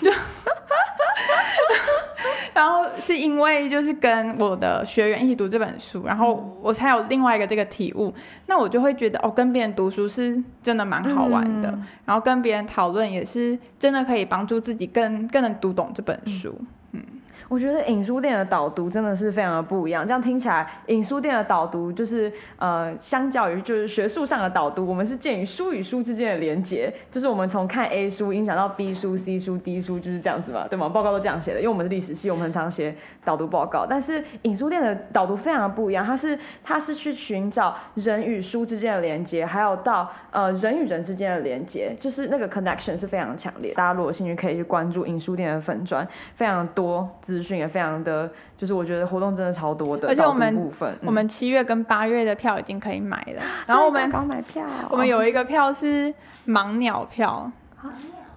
[0.00, 0.10] 就，
[2.54, 8.14] 然后是因为就是跟我的学员一起读这本书，然后我才有另外一个这个体悟。
[8.46, 11.68] 那我就会觉得哦，跟别人读书是真的蛮好玩的，
[12.04, 16.56] 然后跟别人讨论也是真的可以帮助自己更更能读懂这本书。
[16.92, 17.02] 嗯。
[17.48, 20.06] 我觉得影书店的导读真的是非常的不一样。
[20.06, 30.88] 这样听起来，影书店的导读就是呃，相较于就是学术上的导读，我们是建于书与书之间的连接，就是我们从看 A 书影响到 B 书、C 书、D 书，就是这样子嘛，对吗？
[30.88, 33.86] 报告都这样写的，因为我们是历史系，我们很常写导读报告。
[33.88, 43.74] 但是影书店的导读非常的不一样，它是它是去寻找人与书之间的连接，还有到呃人与人之间的连接，就是那个 connection 是非常强烈。
[43.74, 47.08] 大家如果有兴趣，可以去关注影书店的粉砖，非常多。
[47.20, 53.42] 资讯也非常的，就是我觉得活动真的超多的，而且我们部分，我们七月跟八月的票已经可以买了。
[53.66, 56.12] 然后我们刚买票，我们有一个票是
[56.46, 57.52] 盲鸟票。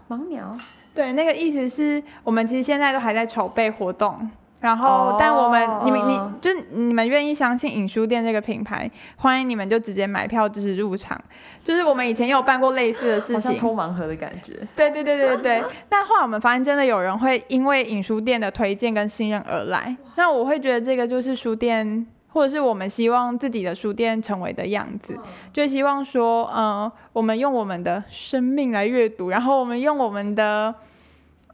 [0.09, 0.57] 盲鸟，
[0.93, 4.29] 对，那个意思是我们其实现在都还在筹备活动。
[4.67, 11.17] 然后，但我们你们你就你们愿意相信影书店这个品牌，欢迎你们就直接买票支持入场。
[11.63, 14.59] 就是我们以前有办过类似的事情，抽盲盒的感觉。
[14.75, 15.63] 对对对对对。
[15.87, 19.95] 但后来我们发现，真的有人会因为影书店的推荐跟信任而来。
[20.15, 25.17] 那我会觉得这个就是书店，或者是我们希望自己的书店成为的样子。
[25.53, 30.75] 就希望说，嗯，我们用我们的生命来阅读，然后我们用我们的。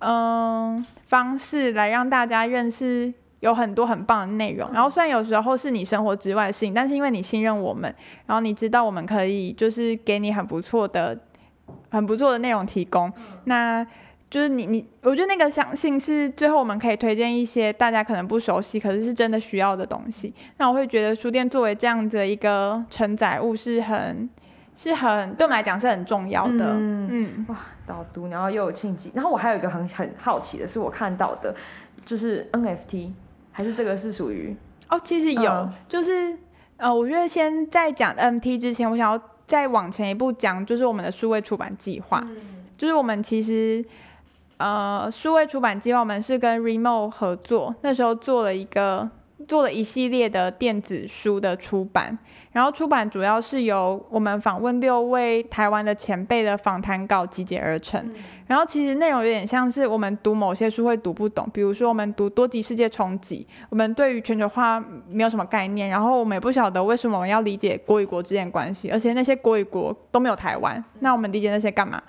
[0.03, 4.69] 嗯，方式来让大家认识有很多很棒的内容。
[4.73, 7.93] 然后虽然有时候是你生活之外的事情，但是因为你信任我们，
[8.25, 11.17] 然后你知道我们可以就是给你很不错的、
[11.89, 13.11] 很不错的内容提供，
[13.45, 13.85] 那
[14.29, 20.33] 就是你你，我觉得那个相信是最后我们可以推荐一些大家可能不熟悉，可是是真的需要的东西。
[20.57, 24.27] 那我会觉得书店作为这样子的一个承载物是很
[24.75, 26.73] 是很对我们来讲是很重要的。
[26.73, 31.55] 嗯哇，导读，然后又有庆忌，然后我还有一个很很好奇的是，我看到的
[32.05, 33.11] 就是 NFT，
[33.51, 34.55] 还是这个是属于
[34.89, 36.37] 哦，其实有，就是
[36.77, 42.25] 呃，我觉得先在讲 NFT 之前，我想要再往前一步讲，就是我们的数位出版计划，
[42.77, 43.83] 就是我们其实。
[44.57, 49.09] 呃，数位出版计划，我们是跟 Remo 合作，那时候做了一个，
[49.45, 52.17] 做了一系列的电子书的出版。
[52.53, 58.13] 然后出版主要是由我们访问六位台湾的前辈的访谈稿集结而成。
[58.45, 64.79] 然后其实内容有点像是我们读某些书会读不懂，比如说我们读多极世界冲击，我们对于全球化
[65.09, 71.99] 没有什么概念，然后我们也不晓得为什么我们要理解国与国之间关系，而且那些国与国都没有台湾，那我们理解那些干嘛？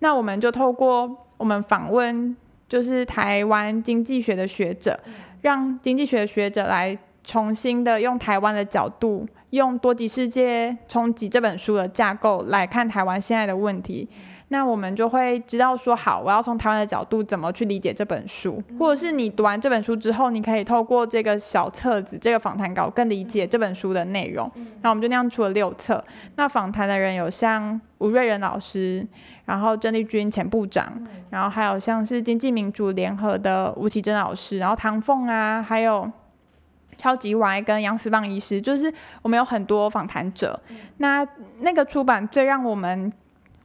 [0.00, 2.36] 那我们就透过我们访问
[2.68, 4.98] 就是台湾经济学的学者，
[5.40, 14.08] 让经济学的学者来重新的用台湾的角度，用多极世界冲击这本书的架构来看台湾现在的问题。
[14.48, 24.48] 那我们就会知道说，好，我要从台湾的角度怎么去理解这本书，或者是你读完这本书之后，你可以透过这个小册子、这个访谈稿更理解这本书的内容。
[24.82, 26.04] 那我们就那样出了六册。
[26.36, 29.04] 那访谈的人有像吴瑞仁老师。
[29.46, 30.90] 然后郑丽君前部长，
[31.28, 36.10] 然后还有像是经济民主联合的吴奇珍老师，然后唐凤啊，还有
[36.96, 38.92] 超级 Y 跟杨思棒医师，就是
[39.22, 40.58] 我们有很多访谈者。
[40.98, 41.26] 那
[41.60, 43.12] 那个出版最让我们，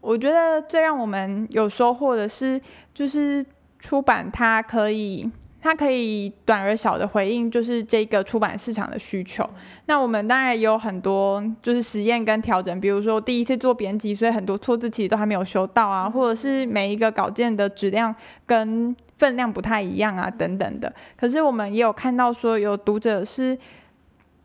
[0.02, 2.62] 我觉得最让我们有收获的是，
[2.94, 3.46] 就是
[3.80, 5.30] 出版它可以。
[5.62, 9.46] 它可以短而小的回应，就是这个出版市场的需求。
[9.88, 18.16] 那我们当然也有很多就是实验跟调整，比如说第一次做编辑，所以很多错字其实都还没有修到啊，或者是每一个稿件的质量
[18.46, 20.92] 跟分量不太一样啊，等等的。
[21.16, 23.56] 可是我们也有看到说，有读者是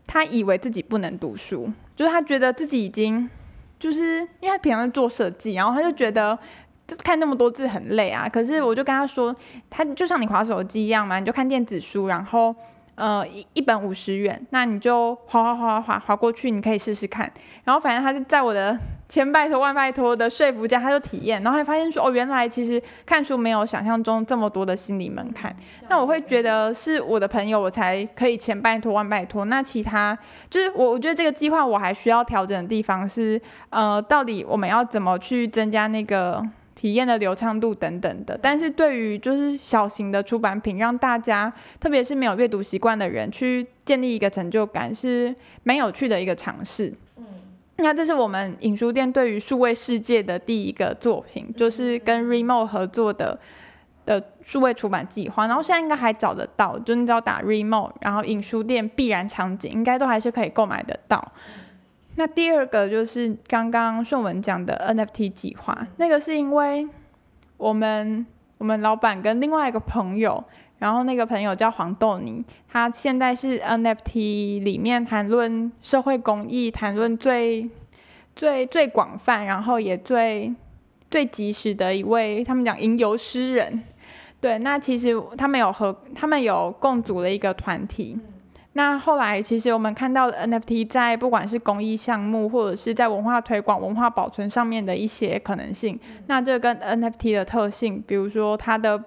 [0.07, 3.31] 他以为自己不能读书，就是他觉得自己已经，
[3.79, 6.39] 就是因为他平常做设计，然后他就觉得。
[6.99, 9.35] 看那么多字很累啊，可是我就跟他说，
[9.70, 12.55] 他就像你划手机一样嘛，你就看电子书，然后。
[12.97, 17.29] 呃，一一本五十元，那你就划划划划划划过去，你可以试试看。
[17.64, 18.79] 然后反正他是在我的
[19.09, 25.55] 千拜托万拜托的说服下，他就体验，然后还发现说，哦，原来其实看书没有想象中这么多的心理门槛。
[25.89, 29.45] 那我会觉得是我的朋友，我才可以千拜托万拜托。
[29.45, 33.41] 那其他就是我，我觉得这个计划我还需要调整的地方是，
[33.71, 36.45] 呃，到底我们要怎么去增加那个。
[36.75, 46.93] 体验的流畅度等等的，但是对于就是小型的出版品，让大家特别是没有阅读习惯的人去建立一个成就感，是蛮有趣的一个尝试。
[47.77, 53.39] 嗯，那这是我们影书店对于数位世界的第一个作品，就是跟 Remo 合作的
[54.07, 55.47] 的数位出版计划。
[55.47, 61.33] 然后现在应该还找得到，就你只要打 Remo，然后影书店必然场景，应该都还是可以购买得到。
[62.16, 66.89] 那第二个就是刚刚顺文讲的 NFT 计划，那个是因为
[67.57, 68.25] 我们
[68.59, 70.45] 我们老板跟另外一个朋友，
[70.85, 77.66] 然后那个朋友叫黄豆泥，他现在是 NFT 里面谈论社会公益、谈论最
[78.37, 80.55] 最最广泛，然后也最
[81.11, 83.82] 最及时的一位，他们讲吟游诗人。
[84.43, 88.18] 对，那其实他们有和他们有共组了一个团体。
[88.74, 95.99] 那后来，其实我们看到 NFT 在不管是公益项目，或者是在文化推广、文化保存上面的一些可能性。
[96.26, 99.03] 那这跟 NFT 的特性，比如说它的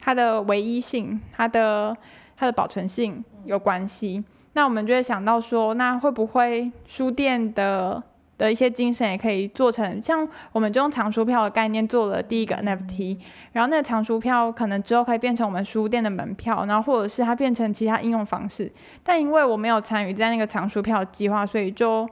[0.00, 1.96] 它的唯一性、它的
[2.36, 4.24] 它的保存性有关系。
[4.54, 8.02] 那我们就会想到说，那会不会书店的？
[8.40, 13.18] 的一些精神也可以做成，像我们就用藏书票的概念做了第一个 NFT，
[13.52, 18.72] 然后那个藏书票可能之后可以变成我们书店的门票，然后或者是它变成其他应用方式。
[19.02, 22.08] 但因为我没有参与在那个藏书票计划，所以就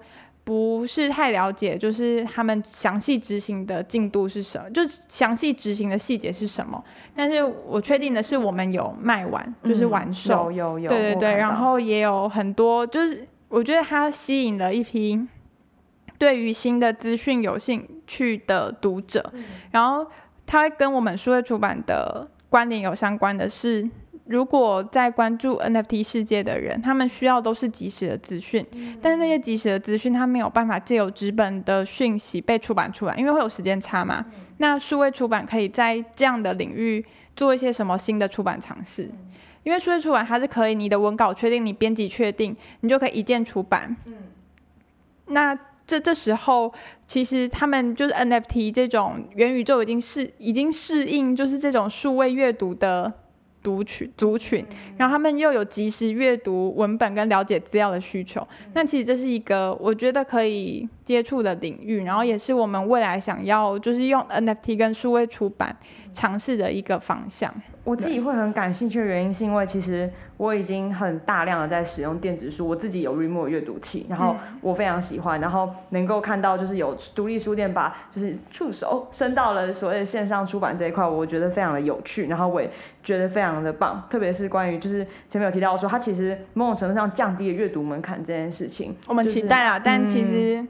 [0.48, 6.82] 不是太了解，就是他们详细执行的进度是什么，就详细执行的细节是什么。
[7.14, 15.28] 但是我确定的是，我们有卖完，就是完售，有有有，对对对，然后也有很多，就是我觉得它吸引了一批。
[16.16, 19.32] 对于新的资讯有兴趣的读者，
[19.70, 20.04] 然后
[20.46, 23.88] 它跟我们数位出版的观点有相关的是，
[24.28, 28.64] 如果在关注 NFT 世界的人，他们需要都是及时的资讯，
[29.00, 34.24] 但是那些及时的资讯，他没有办法借由纸本的讯息被出版出来，因为会有时间差嘛。
[34.58, 37.04] 那数位出版可以在这样的领域
[37.34, 39.10] 做一些什么新的出版尝试？
[39.64, 43.96] 因为数位出版它是可以，你的文稿确定，你编辑确定，你就可以一键出版。
[44.04, 44.14] 嗯，
[45.26, 45.58] 那。
[45.88, 46.70] 这这时候，
[47.06, 53.10] 其实他们就是 NFT 这种元宇宙已经适已经适应，就是这种数位阅读的
[53.62, 54.64] 读群族群，
[54.96, 58.46] 然后他们又有及时阅读文本跟了解资料的需求。
[58.74, 65.76] 那其实这是一个我觉得可以接触的领域，然后也是我们未来想要就是用 NFT 跟数位出版
[66.12, 67.52] 尝试的一个方向。
[67.84, 82.70] 我自己会很感兴趣的原因，是因为其实我已经很大量的在使用电子书，我自己有 Remote 阅读器，然后我非常喜欢，然后能够看到就是有独立书店把就是触手伸到了所谓的线上出版这一块，我觉得非常的有趣，然后我也
[83.02, 90.64] 觉得非常的棒，特别是关于就是前面有提到说它其实某种程度上降低了阅读门槛这件事情，我们期待啊，但其实。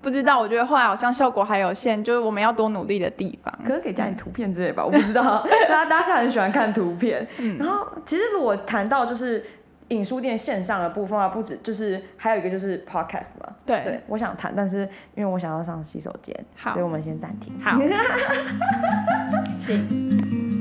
[0.00, 3.52] 不知道，我觉得后来好像效果还有限，就是我们要多努力的地方。
[3.66, 4.84] 可是可以加点图片之类吧？
[4.84, 7.26] 我不知道，大家大家很喜欢看图片。
[7.58, 9.44] 然后其实如果谈到就是
[9.88, 13.52] 影书店线上的部分啊，不止就是还有一个就是 podcast 嘛。
[13.66, 17.52] 对，我想谈，但是因为我想要上洗手间，好，所以我们先暂停。
[17.60, 17.78] 好，
[19.58, 20.57] 请。